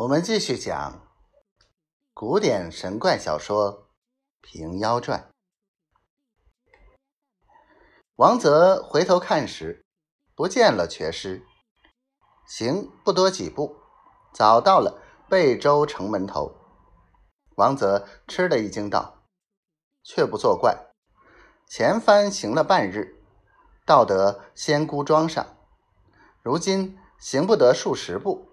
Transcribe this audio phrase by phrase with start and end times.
[0.00, 1.06] 我们继续讲
[2.14, 3.70] 古典神怪小说
[4.40, 5.30] 《平妖传》。
[8.14, 9.84] 王泽回头看时，
[10.34, 11.44] 不见了瘸尸，
[12.46, 13.76] 行不多几步，
[14.32, 16.56] 早到了贝州城门头。
[17.56, 19.24] 王泽吃了一惊，道
[20.02, 20.78] ：“却不作怪，
[21.68, 23.22] 前番行了半日，
[23.84, 25.58] 到得仙姑庄上，
[26.42, 28.46] 如今行不得数十步。”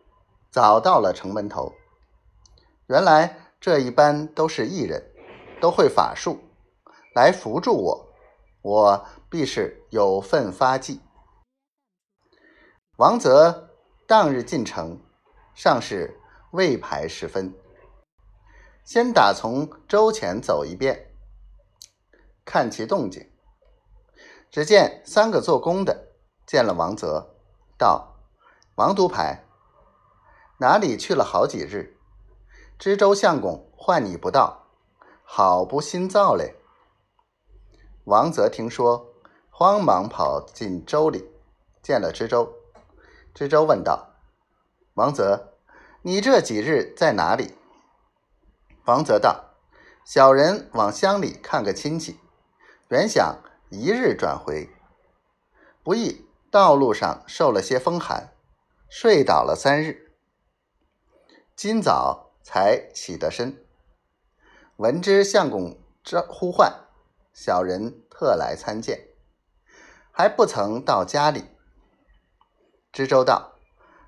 [0.50, 1.74] 早到了城门头，
[2.88, 5.12] 原来这一班都是异人，
[5.60, 6.40] 都会法术，
[7.14, 8.14] 来扶助我，
[8.62, 11.02] 我必是有份发迹。
[12.96, 13.70] 王泽
[14.08, 15.00] 当日进城，
[15.54, 16.20] 尚是
[16.52, 17.54] 未排时分，
[18.84, 21.12] 先打从周前走一遍，
[22.46, 23.30] 看其动静。
[24.50, 26.08] 只见三个做工的
[26.46, 27.36] 见了王泽，
[27.78, 28.16] 道
[28.76, 29.44] ：“王督牌。”
[30.60, 31.96] 哪里去了好几日？
[32.80, 34.66] 知州相公唤你不到，
[35.24, 36.56] 好不心躁嘞。
[38.06, 39.14] 王泽听说，
[39.52, 41.30] 慌忙跑进州里，
[41.84, 42.52] 见了知州。
[43.36, 44.16] 知州问道
[44.96, 45.54] ：“王泽，
[46.02, 47.56] 你这几日在哪里？”
[48.86, 49.54] 王泽道
[50.04, 52.20] ：“小人往乡里看个亲戚，
[52.88, 54.70] 原想一日转回，
[55.84, 58.34] 不意道路上受了些风寒，
[58.90, 60.06] 睡倒了三日。”
[61.58, 63.66] 今早才起得身，
[64.76, 66.72] 闻知相公这呼唤，
[67.34, 69.08] 小人特来参见，
[70.12, 71.46] 还不曾到家里。
[72.92, 73.56] 知州道：“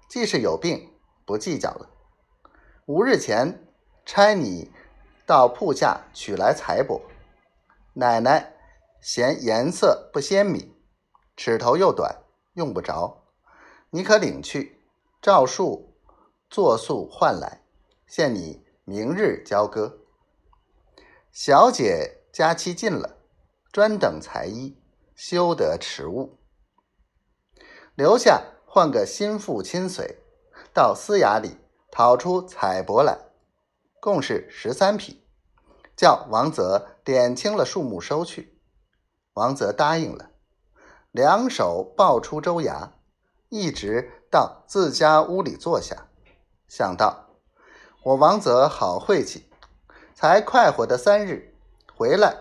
[0.07, 0.93] 既是有病，
[1.25, 1.89] 不计较了。
[2.85, 3.67] 五日前
[4.05, 4.71] 差你
[5.25, 7.01] 到铺下取来财帛，
[7.93, 8.53] 奶奶
[9.01, 10.75] 嫌颜色不鲜明，
[11.35, 12.15] 尺头又短，
[12.53, 13.23] 用不着，
[13.89, 14.79] 你可领去，
[15.19, 15.87] 照数。”
[16.49, 17.61] 作速换来，
[18.07, 19.99] 限你明日交割。
[21.31, 23.17] 小姐佳期尽了，
[23.71, 24.75] 专等才衣，
[25.15, 26.39] 休得迟误。
[27.93, 30.23] 留下换个心腹亲随，
[30.73, 31.57] 到司衙里
[31.91, 33.19] 讨出彩帛来，
[33.99, 35.23] 共是十三匹。
[35.95, 38.57] 叫王泽点清了数目收去。
[39.33, 40.31] 王泽答应了，
[41.11, 42.91] 两手抱出州衙，
[43.49, 46.08] 一直到自家屋里坐下。
[46.69, 47.25] 想到
[48.03, 49.49] 我王泽好晦气，
[50.13, 51.51] 才快活的三日，
[51.95, 52.37] 回来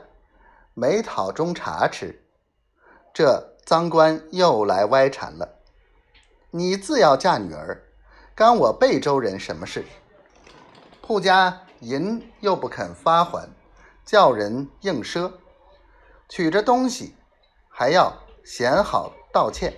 [0.75, 2.23] 没讨中茶吃，
[3.15, 5.57] 这赃官又来歪缠了。
[6.51, 7.83] 你自要嫁女儿，
[8.35, 9.83] 干我贝州人什么事？
[11.01, 13.49] 铺家银又不肯发还，
[14.05, 15.33] 叫人硬赊，
[16.29, 17.17] 取着东西
[17.71, 18.13] 还要
[18.45, 19.75] 嫌好道歉，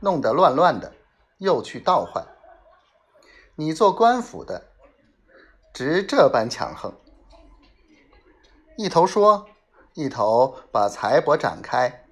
[0.00, 0.92] 弄得乱乱的，
[1.38, 2.26] 又去倒换。
[3.58, 4.66] 你做官府的，
[5.72, 6.94] 直这般强横，
[8.76, 9.48] 一头说，
[9.94, 12.04] 一头把财帛展开，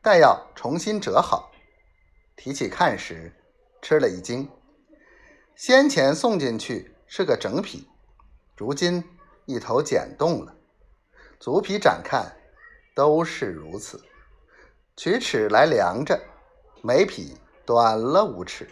[0.00, 1.52] 待要重新折好，
[2.34, 3.30] 提起看时，
[3.82, 4.48] 吃了一惊。
[5.54, 7.86] 先前送进去是个整匹，
[8.56, 9.04] 如今
[9.44, 10.56] 一头剪动了，
[11.38, 12.34] 足皮展看
[12.94, 14.02] 都是如此，
[14.96, 16.18] 取尺来量着，
[16.82, 17.36] 每匹
[17.66, 18.66] 短了五尺。